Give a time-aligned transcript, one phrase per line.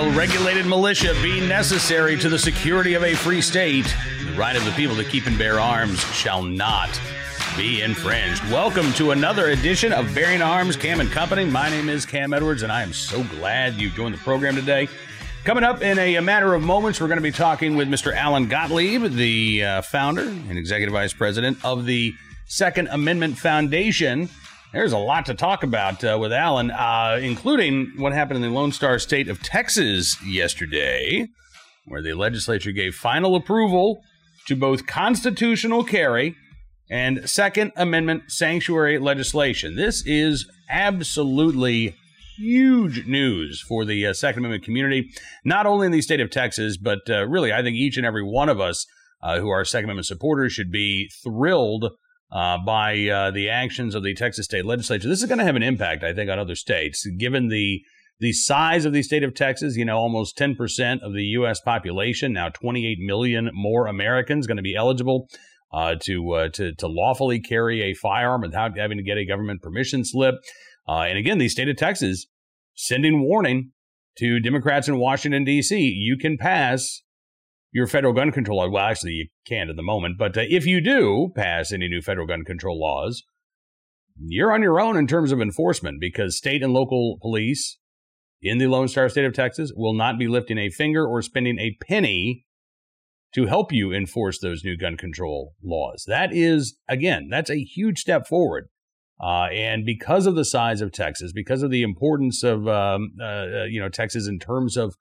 [0.00, 3.84] a regulated militia be necessary to the security of a free state,
[4.24, 6.98] the right of the people to keep and bear arms shall not
[7.54, 8.42] be infringed.
[8.50, 11.44] Welcome to another edition of Bearing Arms Cam and Company.
[11.44, 14.88] My name is Cam Edwards, and I am so glad you joined the program today.
[15.44, 18.14] Coming up in a, a matter of moments, we're going to be talking with Mr.
[18.14, 22.14] Alan Gottlieb, the uh, founder and executive vice president of the
[22.46, 24.30] Second Amendment Foundation.
[24.72, 28.56] There's a lot to talk about uh, with Alan, uh, including what happened in the
[28.56, 31.26] Lone Star State of Texas yesterday,
[31.86, 34.00] where the legislature gave final approval
[34.46, 36.36] to both constitutional carry
[36.88, 39.74] and Second Amendment sanctuary legislation.
[39.74, 41.96] This is absolutely
[42.36, 45.10] huge news for the uh, Second Amendment community,
[45.44, 48.22] not only in the state of Texas, but uh, really, I think each and every
[48.22, 48.86] one of us
[49.20, 51.90] uh, who are Second Amendment supporters should be thrilled
[52.32, 55.08] uh, by uh, the actions of the Texas state legislature.
[55.08, 57.82] This is going to have an impact, I think, on other states, given the
[58.20, 59.76] the size of the state of Texas.
[59.76, 61.60] You know, almost 10% of the U.S.
[61.60, 65.28] population, now 28 million more Americans, going to be eligible
[65.72, 69.62] uh, to uh, to to lawfully carry a firearm without having to get a government
[69.62, 70.36] permission slip.
[70.88, 72.26] Uh, and again, the state of Texas
[72.74, 73.72] sending warning
[74.18, 75.78] to Democrats in Washington D.C.
[75.78, 77.02] You can pass
[77.72, 78.68] your federal gun control law.
[78.68, 82.02] Well, actually, you can't at the moment, but uh, if you do pass any new
[82.02, 83.22] federal gun control laws,
[84.18, 87.78] you're on your own in terms of enforcement because state and local police
[88.42, 91.58] in the Lone Star State of Texas will not be lifting a finger or spending
[91.58, 92.44] a penny
[93.34, 96.04] to help you enforce those new gun control laws.
[96.06, 98.68] That is, again, that's a huge step forward.
[99.22, 103.24] Uh, and because of the size of Texas, because of the importance of um, uh,
[103.24, 104.96] uh you know Texas in terms of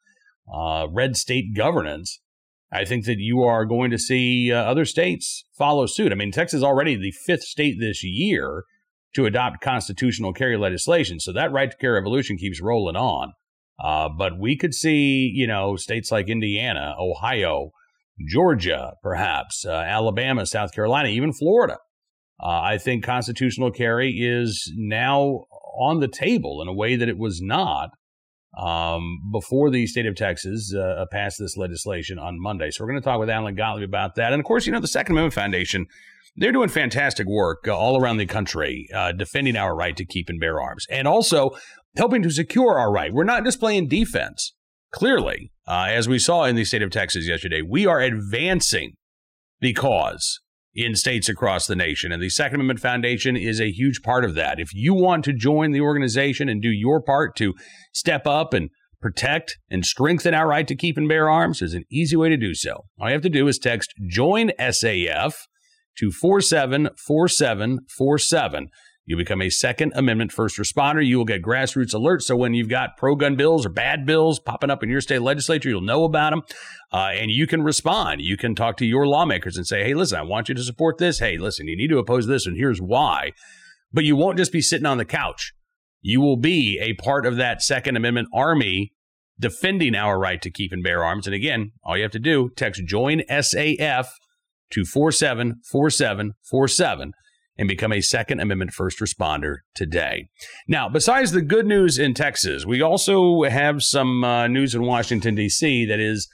[0.53, 2.19] uh, red state governance,
[2.71, 6.11] I think that you are going to see uh, other states follow suit.
[6.11, 8.63] I mean, Texas is already the fifth state this year
[9.15, 11.19] to adopt constitutional carry legislation.
[11.19, 13.33] So that right to carry revolution keeps rolling on.
[13.83, 17.71] Uh, but we could see, you know, states like Indiana, Ohio,
[18.27, 21.77] Georgia, perhaps, uh, Alabama, South Carolina, even Florida.
[22.41, 25.45] Uh, I think constitutional carry is now
[25.77, 27.89] on the table in a way that it was not
[28.59, 32.71] um, before the state of Texas uh, passed this legislation on Monday.
[32.71, 34.33] So we're going to talk with Alan Gottlieb about that.
[34.33, 35.85] And of course, you know, the Second Amendment Foundation,
[36.35, 40.27] they're doing fantastic work uh, all around the country, uh, defending our right to keep
[40.27, 41.51] and bear arms and also
[41.95, 43.13] helping to secure our right.
[43.13, 44.53] We're not just playing defense.
[44.91, 48.93] Clearly, uh, as we saw in the state of Texas yesterday, we are advancing
[49.61, 50.39] the cause
[50.73, 52.11] in states across the nation.
[52.11, 54.59] And the Second Amendment Foundation is a huge part of that.
[54.59, 57.55] If you want to join the organization and do your part to
[57.93, 58.69] step up and
[59.01, 62.37] protect and strengthen our right to keep and bear arms, there's an easy way to
[62.37, 62.85] do so.
[62.99, 65.33] All you have to do is text Join SAF
[65.97, 68.67] to 474747.
[69.09, 71.03] You become a Second Amendment first responder.
[71.03, 72.21] You will get grassroots alerts.
[72.21, 75.23] So when you've got pro gun bills or bad bills popping up in your state
[75.23, 76.43] legislature, you'll know about them
[76.93, 78.21] uh, and you can respond.
[78.21, 80.99] You can talk to your lawmakers and say, hey, listen, I want you to support
[80.99, 81.17] this.
[81.17, 83.31] Hey, listen, you need to oppose this, and here's why.
[83.91, 85.53] But you won't just be sitting on the couch.
[86.01, 88.93] You will be a part of that Second Amendment army
[89.39, 91.25] defending our right to keep and bear arms.
[91.25, 94.05] And again, all you have to do, text join SAF
[94.69, 97.13] to 474747
[97.59, 100.29] and become a Second Amendment first responder today.
[100.65, 105.35] Now, besides the good news in Texas, we also have some uh, news in Washington,
[105.35, 105.85] D.C.
[105.85, 106.29] that is,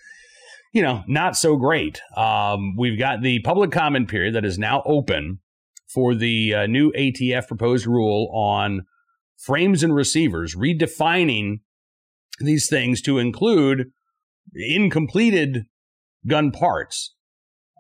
[0.72, 2.00] you know, not so great.
[2.16, 5.40] Um, we've got the public comment period that is now open
[5.92, 8.86] for the uh, new ATF proposed rule on
[9.36, 11.62] frames and receivers, redefining
[12.38, 13.90] these things to include
[14.54, 15.66] incompleted
[16.28, 17.15] gun parts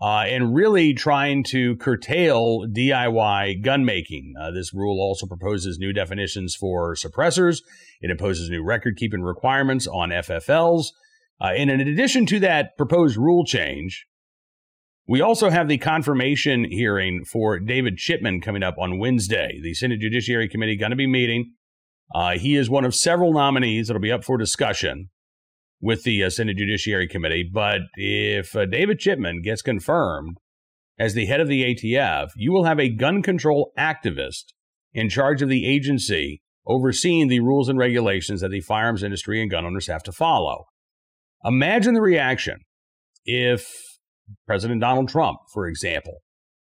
[0.02, 4.34] uh, and really trying to curtail DIY gun making.
[4.40, 7.62] Uh, this rule also proposes new definitions for suppressors.
[8.02, 10.88] It imposes new record keeping requirements on FFLs.
[11.40, 14.06] Uh, and in addition to that proposed rule change,
[15.08, 19.60] we also have the confirmation hearing for David Chipman coming up on Wednesday.
[19.62, 21.54] The Senate Judiciary Committee going to be meeting.
[22.14, 25.10] Uh, he is one of several nominees that'll be up for discussion
[25.82, 27.50] with the uh, Senate Judiciary Committee.
[27.52, 30.38] But if uh, David Chipman gets confirmed
[30.98, 34.54] as the head of the ATF, you will have a gun control activist
[34.94, 39.52] in charge of the agency overseeing the rules and regulations that the firearms industry and
[39.52, 40.66] gun owners have to follow.
[41.44, 42.58] Imagine the reaction
[43.26, 43.72] if
[44.48, 46.22] President Donald Trump, for example,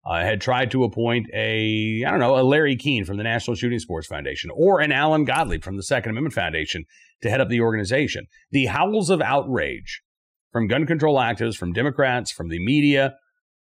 [0.08, 3.56] uh, had tried to appoint a, I don't know, a Larry Keane from the National
[3.56, 6.86] Shooting Sports Foundation or an Alan Gottlieb from the Second Amendment Foundation
[7.22, 8.28] to head up the organization.
[8.52, 10.02] The howls of outrage
[10.52, 13.16] from gun control activists, from Democrats, from the media,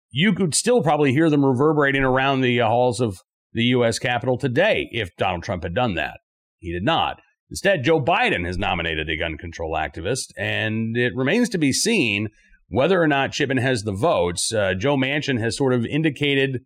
[0.10, 3.20] you could still probably hear them reverberating around the uh, halls of
[3.52, 4.00] the U.S.
[4.00, 6.20] Capitol today if Donald Trump had done that.
[6.60, 7.20] He did not.
[7.50, 12.30] Instead, Joe Biden has nominated a gun control activist, and it remains to be seen
[12.69, 14.54] whether or not Chipman has the votes.
[14.54, 16.66] Uh, Joe Manchin has sort of indicated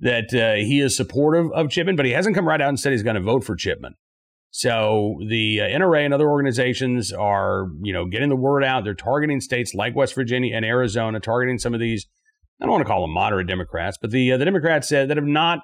[0.00, 2.92] that uh, he is supportive of Chipman, but he hasn't come right out and said
[2.92, 3.94] he's going to vote for Chipman.
[4.50, 8.82] So the uh, NRA and other organizations are, you know, getting the word out.
[8.82, 12.06] They're targeting states like West Virginia and Arizona, targeting some of these.
[12.60, 15.16] I don't want to call them moderate Democrats, but the uh, the Democrats said that
[15.16, 15.60] have not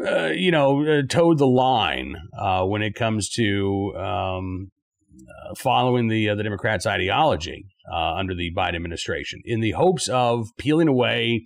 [0.00, 4.70] uh, you know, uh, toed the line uh, when it comes to um,
[5.14, 10.08] uh, following the uh, the Democrats' ideology Uh, under the Biden administration, in the hopes
[10.08, 11.44] of peeling away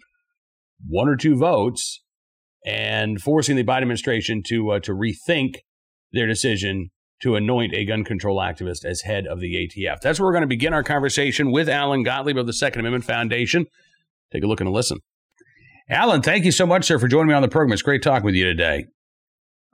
[0.87, 2.03] one or two votes
[2.67, 5.55] and forcing the Biden administration to uh, to rethink
[6.13, 6.91] their decision
[7.23, 10.01] to anoint a gun control activist as head of the ATF.
[10.01, 13.05] That's where we're going to begin our conversation with Alan Gottlieb of the Second Amendment
[13.05, 13.67] Foundation.
[14.33, 14.99] Take a look and a listen.
[15.89, 17.73] Alan, thank you so much, sir, for joining me on the program.
[17.73, 18.87] It's great talking with you today.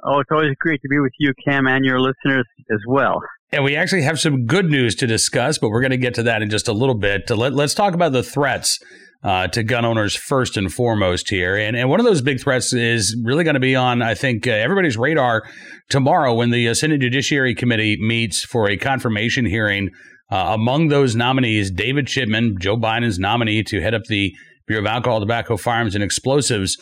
[0.04, 3.20] Oh, it's always great to be with you, Cam, and your listeners as well.
[3.52, 6.22] And we actually have some good news to discuss, but we're going to get to
[6.22, 7.28] that in just a little bit.
[7.28, 8.78] Let, us talk about the threats
[9.22, 11.56] uh, to gun owners first and foremost here.
[11.56, 14.46] And, and one of those big threats is really going to be on, I think,
[14.46, 15.42] uh, everybody's radar
[15.90, 19.90] tomorrow when the uh, Senate Judiciary Committee meets for a confirmation hearing.
[20.30, 24.32] Uh, among those nominees, David Chipman, Joe Biden's nominee to head up the
[24.66, 26.78] Bureau of Alcohol, Tobacco, Firearms, and Explosives.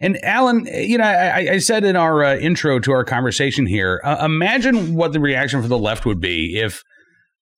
[0.00, 4.00] And Alan, you know, I, I said in our uh, intro to our conversation here,
[4.04, 6.82] uh, imagine what the reaction for the left would be if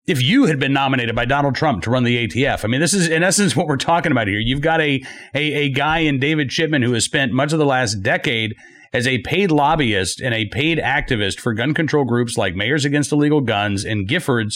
[0.07, 2.65] if you had been nominated by Donald Trump to run the ATF.
[2.65, 4.39] I mean, this is in essence what we're talking about here.
[4.39, 5.03] You've got a
[5.35, 8.55] a, a guy in David Chipman who has spent much of the last decade
[8.93, 13.13] as a paid lobbyist and a paid activist for gun control groups like Mayors Against
[13.13, 14.55] Illegal Guns and Giffords.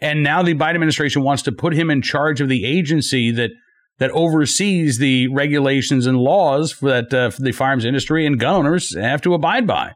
[0.00, 3.50] And now the Biden administration wants to put him in charge of the agency that
[3.98, 8.56] that oversees the regulations and laws for that uh, for the firearms industry and gun
[8.56, 9.92] owners have to abide by.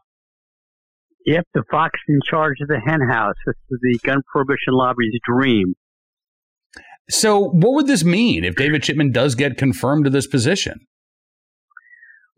[1.26, 3.34] Yep, the fox in charge of the henhouse.
[3.44, 5.74] This is the gun prohibition lobby's dream.
[7.10, 10.86] So, what would this mean if David Chipman does get confirmed to this position?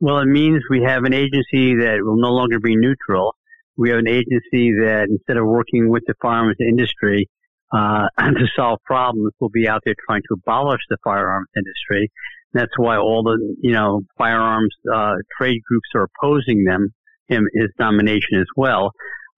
[0.01, 3.37] Well, it means we have an agency that will no longer be neutral.
[3.77, 7.29] We have an agency that instead of working with the firearms industry,
[7.73, 12.11] uh, to solve problems will be out there trying to abolish the firearms industry.
[12.53, 16.93] That's why all the, you know, firearms, uh, trade groups are opposing them,
[17.29, 18.91] him, his nomination as well.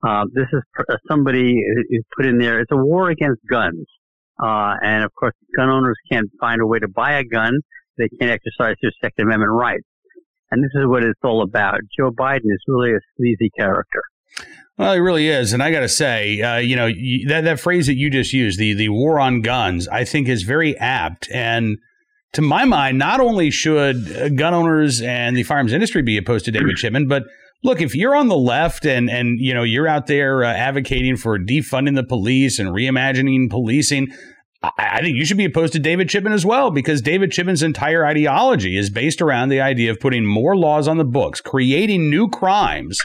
[0.06, 1.54] Uh, this is uh, somebody
[1.90, 2.60] is put in there.
[2.60, 3.86] It's a war against guns.
[4.42, 7.52] Uh, and of course, gun owners can't find a way to buy a gun.
[7.98, 9.84] They can't exercise their Second Amendment rights.
[10.50, 11.80] And this is what it's all about.
[11.96, 14.02] Joe Biden is really a sleazy character.
[14.78, 16.88] Well, it really is, and I got to say, uh, you know,
[17.28, 20.44] that that phrase that you just used, the the war on guns, I think is
[20.44, 21.28] very apt.
[21.30, 21.76] And
[22.32, 26.46] to my mind, not only should uh, gun owners and the firearms industry be opposed
[26.46, 27.24] to David Chipman, but
[27.62, 31.18] look, if you're on the left and and you know you're out there uh, advocating
[31.18, 34.10] for defunding the police and reimagining policing,
[34.78, 38.06] I think you should be opposed to David Chipman as well, because David Chipman's entire
[38.06, 42.28] ideology is based around the idea of putting more laws on the books, creating new
[42.28, 42.98] crimes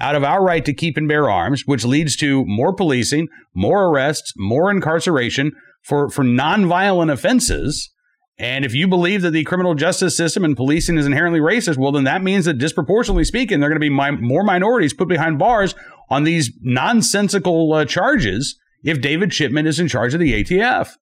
[0.00, 3.86] out of our right to keep and bear arms, which leads to more policing, more
[3.86, 5.52] arrests, more incarceration
[5.82, 7.90] for, for nonviolent offenses.
[8.38, 11.92] And if you believe that the criminal justice system and policing is inherently racist, well,
[11.92, 15.38] then that means that disproportionately speaking, there are going to be more minorities put behind
[15.38, 15.74] bars
[16.08, 20.94] on these nonsensical uh, charges if David Chipman is in charge of the ATF.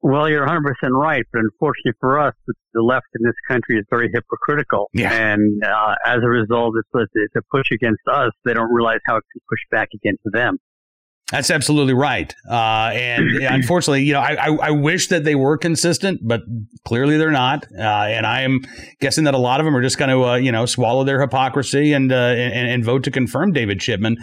[0.00, 0.60] Well, you're 100%
[0.92, 4.88] right, but unfortunately for us, the left in this country is very hypocritical.
[4.92, 5.12] Yeah.
[5.12, 8.30] And uh, as a result, it's a, it's a push against us.
[8.44, 10.58] They don't realize how it can push back against them.
[11.32, 12.34] That's absolutely right.
[12.48, 16.40] Uh, and unfortunately, you know, I, I, I, wish that they were consistent, but
[16.86, 17.66] clearly they're not.
[17.70, 18.60] Uh, and I am
[19.00, 21.20] guessing that a lot of them are just going to, uh, you know, swallow their
[21.20, 24.16] hypocrisy and, uh, and, and vote to confirm David Chipman.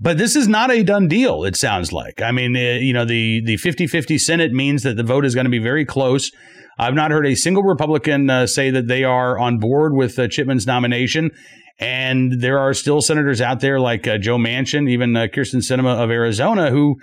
[0.00, 2.22] But this is not a done deal, it sounds like.
[2.22, 5.34] I mean, uh, you know, the, the 50 50 Senate means that the vote is
[5.34, 6.30] going to be very close.
[6.78, 10.28] I've not heard a single Republican uh, say that they are on board with uh,
[10.28, 11.30] Chipman's nomination.
[11.78, 16.02] And there are still senators out there like uh, Joe Manchin, even uh, Kyrsten Sinema
[16.02, 16.96] of Arizona, who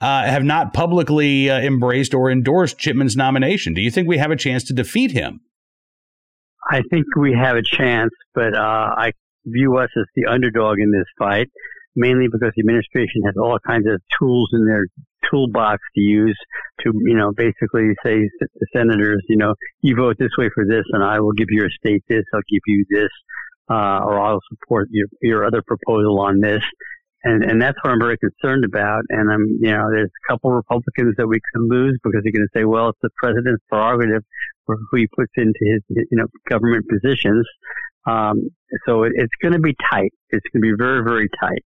[0.00, 3.72] uh, have not publicly embraced or endorsed Chipman's nomination.
[3.72, 5.40] Do you think we have a chance to defeat him?
[6.70, 9.12] I think we have a chance, but I
[9.46, 11.48] view us as the underdog in this fight
[11.96, 14.86] mainly because the administration has all kinds of tools in their
[15.30, 16.38] toolbox to use
[16.80, 20.84] to, you know, basically say to senators, you know, you vote this way for this
[20.92, 23.10] and I will give your state this, I'll give you this,
[23.70, 26.62] uh, or I'll support your, your other proposal on this.
[27.26, 29.02] And, and that's what I'm very concerned about.
[29.08, 32.46] And I'm, you know, there's a couple Republicans that we could lose because they're going
[32.46, 34.22] to say, well, it's the president's prerogative
[34.66, 37.46] for who he puts into his, you know, government positions.
[38.06, 38.50] Um,
[38.86, 40.12] so it, it's going to be tight.
[40.30, 41.62] It's going to be very, very tight.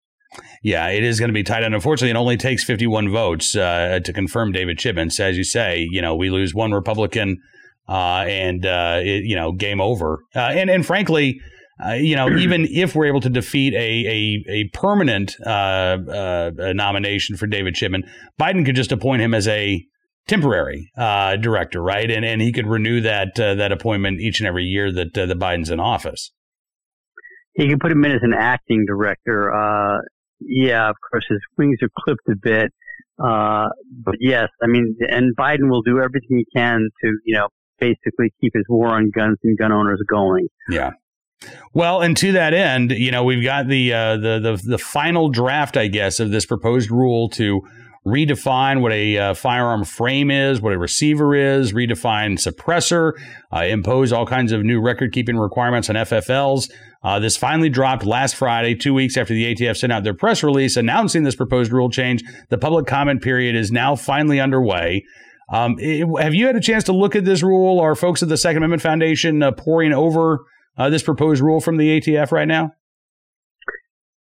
[0.63, 1.63] Yeah, it is going to be tight.
[1.63, 5.11] And unfortunately, it only takes 51 votes uh, to confirm David Chipman.
[5.19, 7.41] As you say, you know, we lose one Republican
[7.89, 10.21] uh, and, uh, it, you know, game over.
[10.35, 11.41] Uh, and, and frankly,
[11.85, 17.37] uh, you know, even if we're able to defeat a a, a permanent uh, nomination
[17.37, 18.05] for David Chipman,
[18.39, 19.85] Biden could just appoint him as a
[20.27, 22.11] temporary director, right?
[22.11, 25.71] And and he could renew that that appointment each and every year that that Biden's
[25.71, 26.33] in office.
[27.55, 29.51] He could put him in as an acting director
[30.41, 32.73] yeah, of course, his wings are clipped a bit.
[33.23, 33.69] Uh,
[34.05, 37.49] but yes, I mean, and Biden will do everything he can to, you know,
[37.81, 40.49] basically keep his war on guns and gun owners going.
[40.71, 40.93] Yeah.
[41.73, 45.29] Well, and to that end, you know, we've got the uh, the the the final
[45.29, 47.63] draft, I guess, of this proposed rule to
[48.09, 53.13] redefine what a uh, firearm frame is, what a receiver is, redefine suppressor,
[53.53, 56.71] uh, impose all kinds of new record keeping requirements on FFLs.
[57.03, 60.43] Uh, this finally dropped last Friday, two weeks after the ATF sent out their press
[60.43, 62.23] release announcing this proposed rule change.
[62.49, 65.05] The public comment period is now finally underway.
[65.53, 67.81] Um, it, have you had a chance to look at this rule?
[67.81, 70.41] Are folks at the Second Amendment Foundation uh, poring over
[70.77, 72.73] uh, this proposed rule from the ATF right now?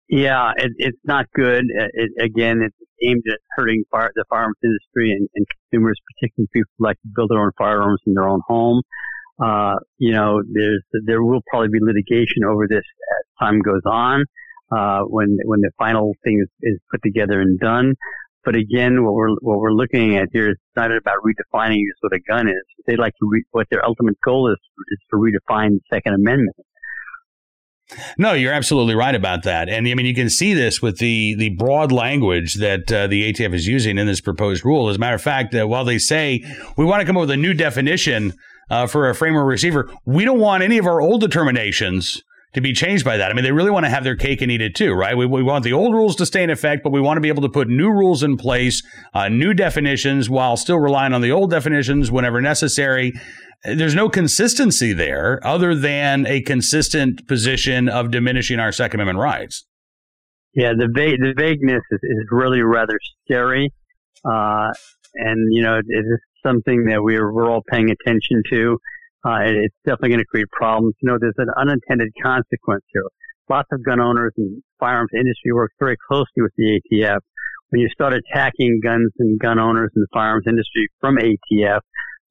[0.09, 1.65] Yeah, it, it's not good.
[1.95, 6.71] It, again, it's aimed at hurting fire, the firearms industry and, and, consumers, particularly people
[6.79, 8.83] like to build their own firearms in their own home.
[9.43, 14.25] Uh, you know, there's there will probably be litigation over this as time goes on.
[14.71, 17.95] Uh, when when the final thing is, is put together and done.
[18.45, 22.13] But again, what we're what we're looking at here is not about redefining just what
[22.13, 22.65] a gun is.
[22.87, 24.59] They like to re- what their ultimate goal is
[24.93, 26.57] is to redefine the Second Amendment.
[28.17, 31.35] No, you're absolutely right about that, and I mean you can see this with the
[31.35, 34.89] the broad language that uh, the ATF is using in this proposed rule.
[34.89, 36.43] As a matter of fact, uh, while they say
[36.77, 38.33] we want to come up with a new definition
[38.71, 42.23] uh, for a frame or receiver, we don't want any of our old determinations
[42.55, 43.31] to be changed by that.
[43.31, 45.17] I mean, they really want to have their cake and eat it too, right?
[45.17, 47.29] We, we want the old rules to stay in effect, but we want to be
[47.29, 51.33] able to put new rules in place, uh, new definitions, while still relying on the
[51.33, 53.13] old definitions whenever necessary
[53.65, 59.67] there's no consistency there other than a consistent position of diminishing our Second Amendment rights.
[60.55, 63.73] Yeah, the va- the vagueness is, is really rather scary,
[64.25, 64.71] uh,
[65.15, 68.79] and you know it is something that we're we're all paying attention to.
[69.27, 70.95] Uh, it's definitely going to create problems.
[71.01, 73.03] You know, there's an unintended consequence here.
[73.49, 77.21] Lots of gun owners and firearms industry work very closely with the ATF.
[77.71, 81.81] When you start attacking guns and gun owners and the firearms industry from ATF,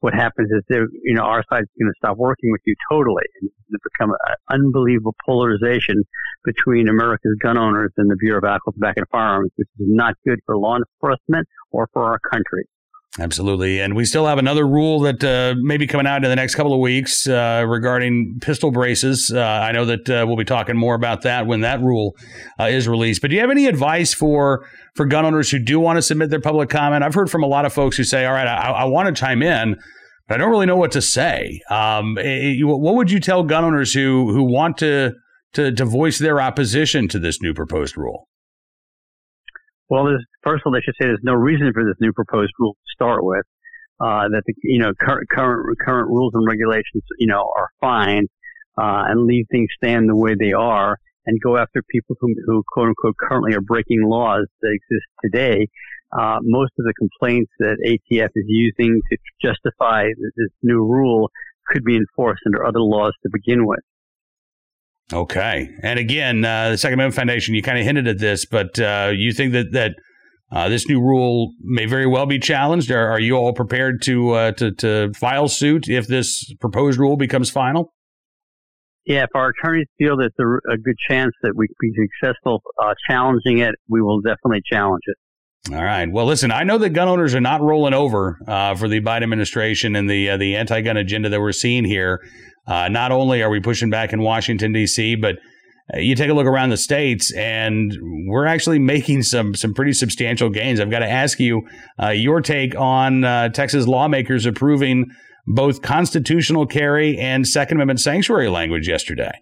[0.03, 3.23] what happens is they you know, our side's going to stop working with you totally
[3.41, 3.49] and
[3.97, 6.03] become an unbelievable polarization
[6.43, 10.15] between America's gun owners and the Bureau of Alcohol, Tobacco, and Firearms, which is not
[10.27, 12.65] good for law enforcement or for our country.
[13.19, 13.79] Absolutely.
[13.79, 16.55] And we still have another rule that uh, may be coming out in the next
[16.55, 19.31] couple of weeks uh, regarding pistol braces.
[19.31, 22.15] Uh, I know that uh, we'll be talking more about that when that rule
[22.59, 23.21] uh, is released.
[23.21, 26.31] But do you have any advice for, for gun owners who do want to submit
[26.31, 27.03] their public comment?
[27.03, 29.19] I've heard from a lot of folks who say, all right, I, I want to
[29.19, 29.79] chime in,
[30.27, 31.61] but I don't really know what to say.
[31.69, 35.13] Um, it, eh, what would you tell gun owners who, who want to,
[35.53, 38.27] to, to voice their opposition to this new proposed rule?
[39.89, 42.51] Well, there's, first of all, they should say there's no reason for this new proposed
[42.59, 43.45] rule to start with.
[43.99, 48.25] Uh, that the you know current current current rules and regulations you know are fine,
[48.77, 50.97] uh, and leave things stand the way they are,
[51.27, 55.67] and go after people who who quote unquote currently are breaking laws that exist today.
[56.11, 61.29] Uh, most of the complaints that ATF is using to justify this new rule
[61.67, 63.79] could be enforced under other laws to begin with.
[65.11, 68.79] Okay, and again, uh, the Second Amendment Foundation, you kind of hinted at this, but
[68.79, 69.95] uh, you think that that
[70.51, 72.89] uh, this new rule may very well be challenged.
[72.91, 77.17] Are, are you all prepared to, uh, to to file suit if this proposed rule
[77.17, 77.93] becomes final?
[79.05, 82.61] Yeah, if our attorneys feel that there's a good chance that we can be successful
[82.81, 85.17] uh, challenging it, we will definitely challenge it.
[85.73, 86.11] All right.
[86.11, 89.23] Well, listen, I know that gun owners are not rolling over uh, for the Biden
[89.23, 92.19] administration and the uh, the anti-gun agenda that we're seeing here.
[92.65, 95.37] Uh, not only are we pushing back in Washington D.C., but
[95.93, 99.93] uh, you take a look around the states, and we're actually making some some pretty
[99.93, 100.79] substantial gains.
[100.79, 101.67] I've got to ask you
[102.01, 105.11] uh, your take on uh, Texas lawmakers approving
[105.45, 109.41] both constitutional carry and Second Amendment sanctuary language yesterday.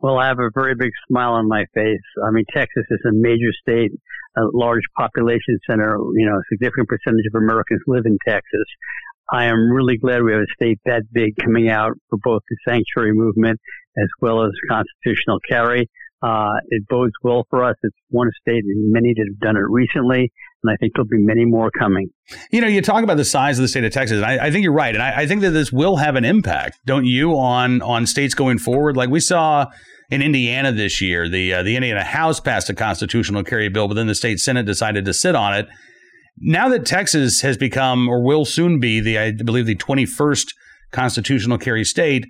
[0.00, 2.06] Well, I have a very big smile on my face.
[2.24, 3.90] I mean, Texas is a major state,
[4.36, 5.98] a large population center.
[6.14, 8.64] You know, a significant percentage of Americans live in Texas.
[9.30, 12.56] I am really glad we have a state that big coming out for both the
[12.66, 13.60] sanctuary movement
[13.98, 15.88] as well as constitutional carry.
[16.20, 17.76] Uh, it bodes well for us.
[17.82, 20.32] It's one state and many that have done it recently,
[20.62, 22.08] and I think there'll be many more coming.
[22.50, 24.50] You know, you talk about the size of the state of Texas, and I, I
[24.50, 27.36] think you're right, and I, I, think that this will have an impact, don't you,
[27.38, 28.96] on on states going forward?
[28.96, 29.66] Like we saw
[30.10, 31.28] in Indiana this year.
[31.28, 34.66] The uh, the Indiana House passed a constitutional carry bill, but then the state Senate
[34.66, 35.68] decided to sit on it.
[36.40, 40.54] Now that Texas has become or will soon be the I believe the 21st
[40.90, 42.26] constitutional carry state,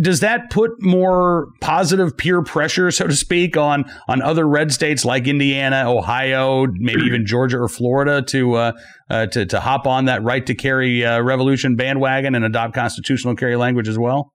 [0.00, 5.04] does that put more positive peer pressure, so to speak, on on other red states
[5.04, 8.72] like Indiana, Ohio, maybe even Georgia or Florida to uh,
[9.08, 13.36] uh, to to hop on that right to carry uh, revolution bandwagon and adopt constitutional
[13.36, 14.32] carry language as well?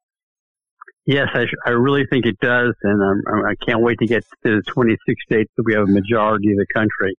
[1.05, 4.23] Yes, I, I really think it does, and I'm, I can not wait to get
[4.45, 7.13] to the 26 states that we have a majority of the country.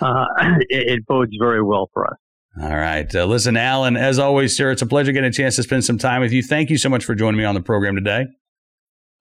[0.00, 0.26] Uh,
[0.68, 2.16] it, it bodes very well for us.
[2.60, 3.12] All right.
[3.14, 5.96] Uh, listen, Alan, as always, sir, it's a pleasure getting a chance to spend some
[5.96, 6.42] time with you.
[6.42, 8.26] Thank you so much for joining me on the program today.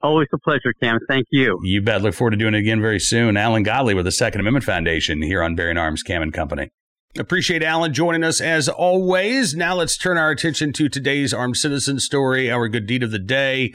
[0.03, 0.99] Always a pleasure, Cam.
[1.07, 1.59] Thank you.
[1.63, 2.01] You bet.
[2.01, 3.37] Look forward to doing it again very soon.
[3.37, 6.69] Alan Gottlieb with the Second Amendment Foundation here on Bearing Arms Cam and Company.
[7.17, 9.53] Appreciate Alan joining us as always.
[9.55, 13.19] Now let's turn our attention to today's armed citizen story, our good deed of the
[13.19, 13.73] day,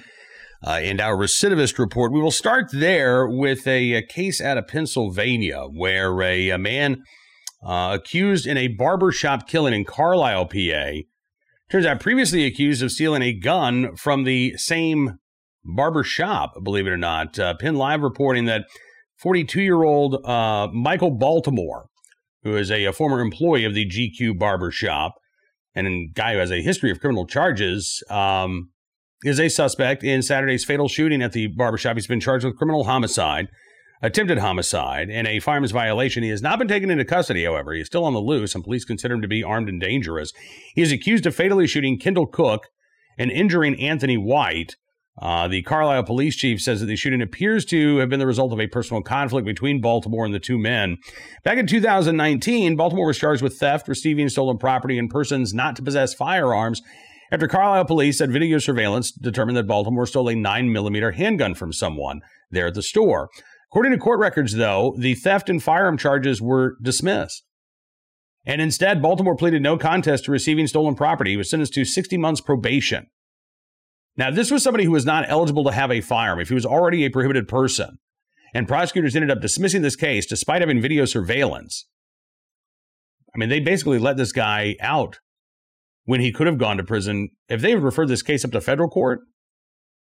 [0.64, 2.12] uh, and our recidivist report.
[2.12, 7.02] We will start there with a, a case out of Pennsylvania where a, a man
[7.64, 10.90] uh, accused in a barbershop killing in Carlisle, PA.
[11.70, 15.18] Turns out previously accused of stealing a gun from the same
[15.64, 17.38] barbershop, believe it or not.
[17.38, 18.66] Uh, Penn Live reporting that
[19.18, 21.86] 42 year old uh, Michael Baltimore,
[22.42, 25.14] who is a, a, former employee of the GQ barbershop
[25.74, 28.70] and a guy who has a history of criminal charges, um,
[29.24, 31.96] is a suspect in Saturday's fatal shooting at the barbershop.
[31.96, 33.48] He's been charged with criminal homicide
[34.02, 36.22] attempted homicide and a firearms violation.
[36.22, 37.72] He has not been taken into custody, however.
[37.72, 40.32] He is still on the loose, and police consider him to be armed and dangerous.
[40.74, 42.68] He is accused of fatally shooting Kendall Cook
[43.18, 44.76] and injuring Anthony White.
[45.20, 48.52] Uh, the Carlisle police chief says that the shooting appears to have been the result
[48.52, 50.98] of a personal conflict between Baltimore and the two men.
[51.42, 55.82] Back in 2019, Baltimore was charged with theft, receiving stolen property, and persons not to
[55.82, 56.82] possess firearms
[57.30, 62.20] after Carlisle police said video surveillance determined that Baltimore stole a 9mm handgun from someone
[62.50, 63.28] there at the store.
[63.70, 67.44] According to court records, though, the theft and firearm charges were dismissed.
[68.46, 71.32] And instead, Baltimore pleaded no contest to receiving stolen property.
[71.32, 73.08] He was sentenced to 60 months probation.
[74.16, 76.64] Now, this was somebody who was not eligible to have a firearm, if he was
[76.64, 77.98] already a prohibited person.
[78.54, 81.86] And prosecutors ended up dismissing this case despite having video surveillance.
[83.34, 85.18] I mean, they basically let this guy out
[86.06, 87.28] when he could have gone to prison.
[87.48, 89.20] If they had referred this case up to federal court,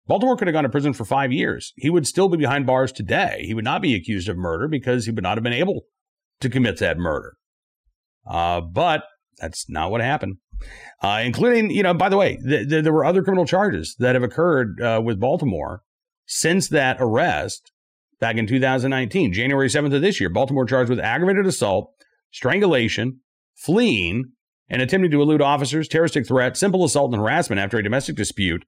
[0.05, 1.73] Baltimore could have gone to prison for five years.
[1.77, 3.43] He would still be behind bars today.
[3.45, 5.85] He would not be accused of murder because he would not have been able
[6.41, 7.37] to commit that murder.
[8.29, 9.03] Uh, but
[9.39, 10.37] that's not what happened.
[11.01, 14.15] Uh, including, you know, by the way, th- th- there were other criminal charges that
[14.15, 15.81] have occurred uh, with Baltimore
[16.25, 17.71] since that arrest
[18.19, 20.29] back in 2019, January 7th of this year.
[20.29, 21.91] Baltimore charged with aggravated assault,
[22.31, 23.19] strangulation,
[23.55, 24.31] fleeing,
[24.73, 28.65] and attempting to elude officers, terroristic threat, simple assault, and harassment after a domestic dispute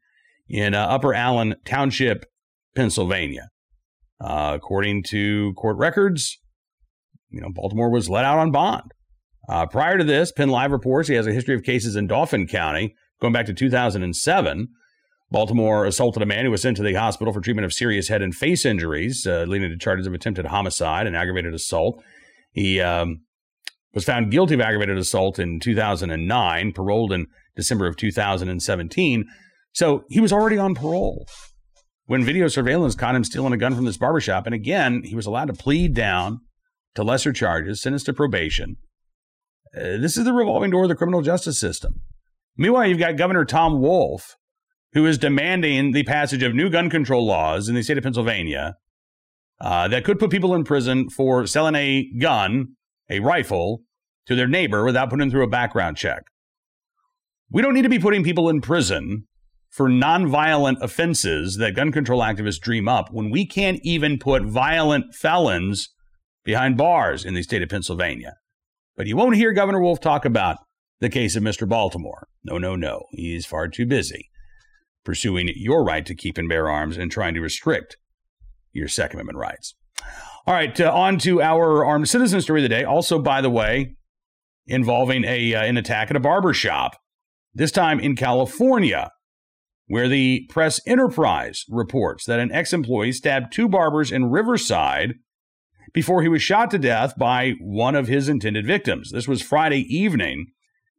[0.48, 2.28] in uh, Upper Allen Township,
[2.76, 3.50] Pennsylvania.
[4.22, 6.38] Uh, according to court records,
[7.32, 8.92] you know, Baltimore was let out on bond.
[9.50, 12.46] Uh, prior to this, Penn Live reports he has a history of cases in Dauphin
[12.46, 14.68] County going back to 2007.
[15.32, 18.22] Baltimore assaulted a man who was sent to the hospital for treatment of serious head
[18.22, 22.04] and face injuries, uh, leading to charges of attempted homicide and aggravated assault.
[22.52, 23.25] He um,
[23.96, 29.26] was found guilty of aggravated assault in 2009, paroled in December of 2017.
[29.72, 31.26] So he was already on parole
[32.06, 34.46] when video surveillance caught him stealing a gun from this barbershop.
[34.46, 36.42] And again, he was allowed to plead down
[36.94, 38.76] to lesser charges, sentenced to probation.
[39.76, 42.02] Uh, this is the revolving door of the criminal justice system.
[42.58, 44.36] Meanwhile, you've got Governor Tom Wolf,
[44.94, 48.76] who is demanding the passage of new gun control laws in the state of Pennsylvania
[49.60, 52.76] uh, that could put people in prison for selling a gun,
[53.10, 53.82] a rifle,
[54.26, 56.24] to their neighbor without putting them through a background check.
[57.52, 59.28] We don't need to be putting people in prison
[59.70, 65.14] for nonviolent offenses that gun control activists dream up when we can't even put violent
[65.14, 65.90] felons
[66.44, 68.36] behind bars in the state of Pennsylvania.
[68.96, 70.58] But you won't hear Governor Wolf talk about
[71.02, 71.68] the case of Mr.
[71.68, 72.28] Baltimore.
[72.44, 73.04] No, no, no.
[73.12, 74.30] He's far too busy
[75.04, 77.98] pursuing your right to keep and bear arms and trying to restrict
[78.74, 79.76] your Second Amendment rights.
[80.48, 82.84] All right, uh, on to our armed citizen story of the day.
[82.84, 83.95] Also, by the way,
[84.68, 86.98] involving a uh, an attack at a barber shop.
[87.54, 89.12] This time in California
[89.88, 95.16] where the Press Enterprise reports that an ex employee stabbed two barbers in Riverside
[95.94, 99.12] before he was shot to death by one of his intended victims.
[99.12, 100.48] This was Friday evening.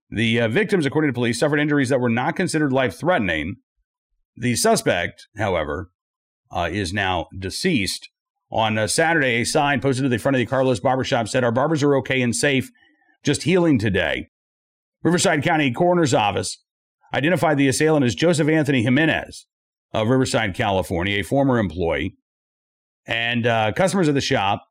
[0.08, 3.56] The uh, victims, according to police, suffered injuries that were not considered life threatening.
[4.36, 5.90] The suspect, however,
[6.50, 8.08] uh, is now deceased.
[8.52, 11.50] On uh, Saturday, a sign posted to the front of the Carlos barbershop said, Our
[11.50, 12.70] barbers are okay and safe,
[13.26, 14.28] just healing today.
[15.02, 16.62] Riverside County Coroner's Office
[17.12, 19.46] identified the assailant as Joseph Anthony Jimenez
[19.92, 22.16] of Riverside, California, a former employee.
[23.04, 24.64] And uh, customers of the shop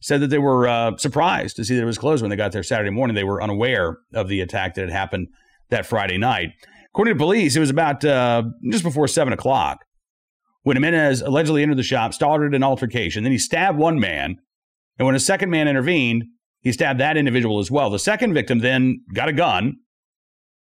[0.00, 2.52] said that they were uh, surprised to see that it was closed when they got
[2.52, 3.14] there Saturday morning.
[3.14, 5.28] They were unaware of the attack that had happened
[5.70, 6.50] that Friday night.
[6.92, 9.84] According to police, it was about uh, just before 7 o'clock
[10.62, 13.22] when Jimenez allegedly entered the shop, started an altercation.
[13.22, 14.38] Then he stabbed one man.
[14.98, 16.24] And when a second man intervened,
[16.64, 17.90] he stabbed that individual as well.
[17.90, 19.76] The second victim then got a gun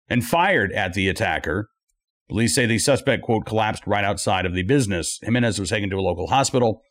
[0.09, 1.71] and fired at the attacker.
[2.29, 5.19] Police say the suspect, quote, collapsed right outside of the business.
[5.23, 6.83] Jimenez was taken to a local hospital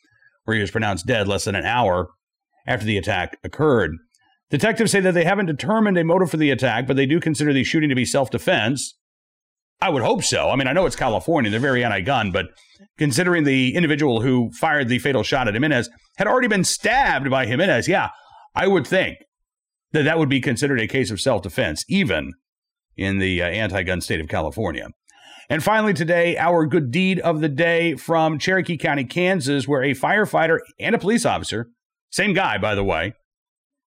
[0.46, 2.10] where he was pronounced dead less than an hour
[2.65, 3.91] after the attack occurred.
[4.50, 7.54] Detectives say that they haven't determined a motive for the attack, but they do consider
[7.54, 8.98] the shooting to be self defense.
[9.82, 10.50] I would hope so.
[10.50, 12.48] I mean, I know it's California, they're very anti gun, but
[12.98, 17.46] considering the individual who fired the fatal shot at Jimenez had already been stabbed by
[17.46, 18.10] Jimenez, yeah,
[18.56, 19.18] I would think
[19.91, 22.34] that that would be considered a case of self defense, even
[22.98, 24.89] in the uh, anti gun state of California.
[25.50, 29.91] And finally, today, our good deed of the day from Cherokee County, Kansas, where a
[29.91, 31.70] firefighter and a police officer
[32.15, 33.13] same guy, by the way.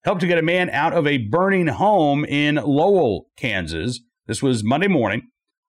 [0.04, 4.02] Helped to get a man out of a burning home in Lowell, Kansas.
[4.26, 5.30] This was Monday morning,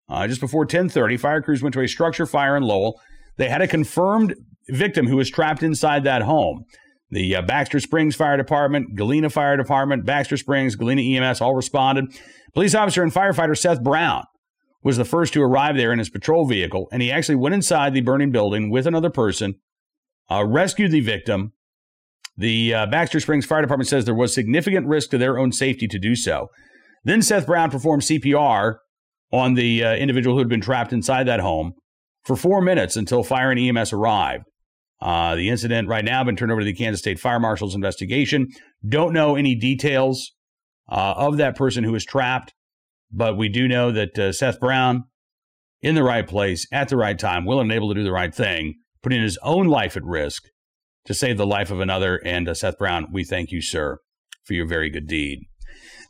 [0.09, 1.18] uh, just before 10:30.
[1.18, 2.98] Fire crews went to a structure fire in Lowell.
[3.37, 4.35] They had a confirmed
[4.70, 6.64] victim who was trapped inside that home.
[7.10, 12.06] The uh, Baxter Springs Fire Department, Galena Fire Department, Baxter Springs, Galena EMS all responded.
[12.52, 14.24] Police officer and firefighter Seth Brown
[14.82, 17.94] was the first to arrive there in his patrol vehicle, and he actually went inside
[17.94, 19.54] the burning building with another person,
[20.30, 21.52] uh, rescued the victim,
[22.38, 25.88] the uh, Baxter Springs Fire Department says there was significant risk to their own safety
[25.88, 26.48] to do so.
[27.02, 28.76] Then Seth Brown performed CPR
[29.32, 31.72] on the uh, individual who had been trapped inside that home
[32.22, 34.44] for four minutes until fire and EMS arrived.
[35.00, 38.48] Uh, the incident right now been turned over to the Kansas State Fire Marshal's investigation.
[38.87, 40.32] Don't know any details
[40.90, 42.52] uh, of that person who was trapped,
[43.12, 45.04] but we do know that uh, Seth Brown,
[45.80, 48.34] in the right place at the right time, willing and able to do the right
[48.34, 50.44] thing, putting his own life at risk
[51.04, 52.20] to save the life of another.
[52.24, 53.98] And uh, Seth Brown, we thank you, sir,
[54.44, 55.40] for your very good deed.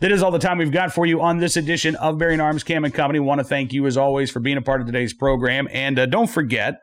[0.00, 2.62] That is all the time we've got for you on this edition of Bearing Arms
[2.62, 3.18] Cam and Company.
[3.18, 5.68] Want to thank you as always for being a part of today's program.
[5.72, 6.80] And uh, don't forget,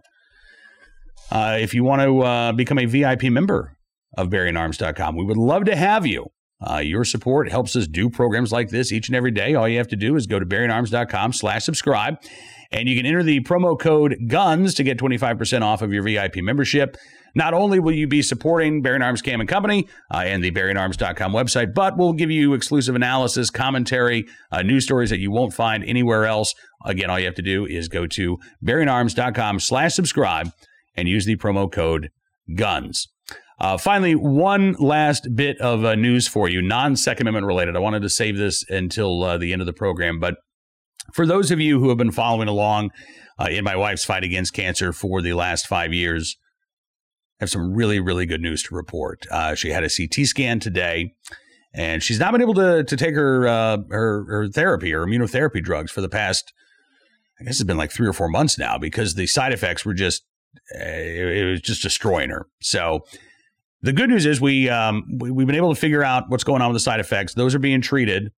[1.32, 3.78] uh, if you want to uh, become a VIP member
[4.18, 6.28] of BearingArms.com, we would love to have you.
[6.66, 9.56] Uh, your support helps us do programs like this each and every day.
[9.56, 12.16] All you have to do is go to BearingArms.com slash subscribe,
[12.72, 16.38] and you can enter the promo code GUNS to get 25% off of your VIP
[16.38, 16.96] membership.
[17.36, 21.34] Not only will you be supporting Bearing Arms Cam and Company uh, and the BearingArms.com
[21.34, 25.84] website, but we'll give you exclusive analysis, commentary, uh, news stories that you won't find
[25.84, 26.56] anywhere else.
[26.86, 30.52] Again, all you have to do is go to BearingArms.com slash subscribe
[30.96, 32.10] and use the promo code
[32.56, 33.08] GUNS.
[33.60, 37.76] Uh, finally, one last bit of uh, news for you, non Second Amendment related.
[37.76, 40.36] I wanted to save this until uh, the end of the program, but
[41.14, 42.92] for those of you who have been following along
[43.40, 46.36] uh, in my wife's fight against cancer for the last five years,
[47.40, 49.26] I have some really, really good news to report.
[49.32, 51.14] Uh, she had a CT scan today,
[51.74, 55.64] and she's not been able to to take her uh, her, her therapy or immunotherapy
[55.64, 56.52] drugs for the past,
[57.40, 59.94] I guess it's been like three or four months now because the side effects were
[59.94, 60.24] just
[60.72, 62.48] it, it was just destroying her.
[62.62, 63.02] So
[63.82, 66.62] the good news is we, um, we have been able to figure out what's going
[66.62, 67.34] on with the side effects.
[67.34, 68.32] Those are being treated,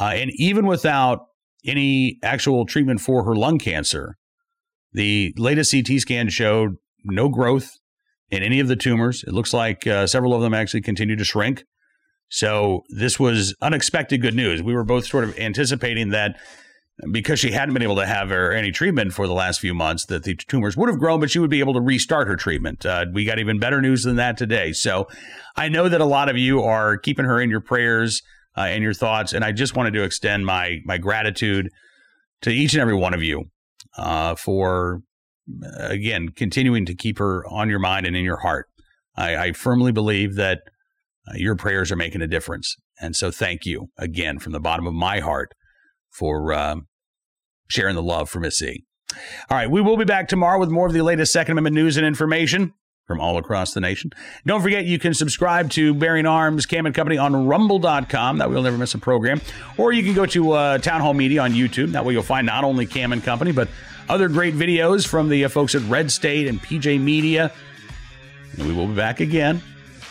[0.00, 1.26] uh, and even without
[1.64, 4.16] any actual treatment for her lung cancer,
[4.92, 7.72] the latest CT scan showed no growth
[8.30, 9.24] in any of the tumors.
[9.26, 11.64] It looks like uh, several of them actually continue to shrink.
[12.30, 14.62] So this was unexpected good news.
[14.62, 16.38] We were both sort of anticipating that
[17.10, 20.06] because she hadn't been able to have her any treatment for the last few months,
[20.06, 22.84] that the tumors would have grown, but she would be able to restart her treatment.
[22.84, 24.72] Uh, we got even better news than that today.
[24.72, 25.06] So
[25.56, 28.22] I know that a lot of you are keeping her in your prayers
[28.56, 31.68] uh, and your thoughts, and I just wanted to extend my my gratitude
[32.42, 33.44] to each and every one of you
[33.96, 35.02] uh, for
[35.76, 38.66] again, continuing to keep her on your mind and in your heart.
[39.16, 40.62] I, I firmly believe that
[41.26, 42.76] uh, your prayers are making a difference.
[43.00, 45.52] And so thank you again from the bottom of my heart
[46.10, 46.87] for um,
[47.68, 48.84] sharing the love for Miss C.
[49.50, 51.96] All right, we will be back tomorrow with more of the latest Second Amendment news
[51.96, 52.74] and information
[53.06, 54.12] from all across the nation.
[54.46, 58.38] Don't forget you can subscribe to Bearing Arms Cam and Company on rumble.com.
[58.38, 59.40] That way you'll never miss a program.
[59.78, 61.92] Or you can go to uh, Town Hall Media on YouTube.
[61.92, 63.68] That way you'll find not only Cam and Company, but
[64.10, 67.50] other great videos from the uh, folks at Red State and PJ Media.
[68.58, 69.62] And we will be back again.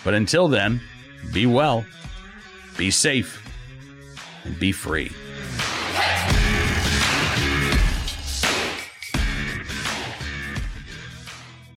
[0.04, 0.82] But until then,
[1.34, 1.86] be well,
[2.78, 3.44] be safe,
[4.44, 5.12] and be free.